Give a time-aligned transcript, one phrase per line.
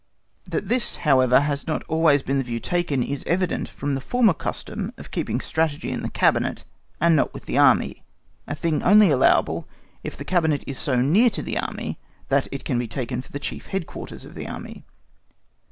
[0.45, 4.33] That this, however, has not always been the view taken is evident from the former
[4.33, 6.63] custom of keeping Strategy in the cabinet
[6.99, 8.03] and not with the Army,
[8.47, 9.67] a thing only allowable
[10.01, 13.31] if the cabinet is so near to the Army that it can be taken for
[13.31, 14.85] the chief head quarters of the Army.